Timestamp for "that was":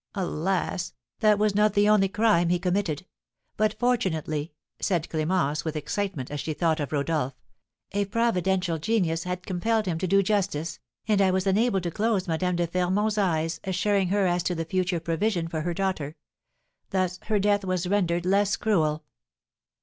1.19-1.53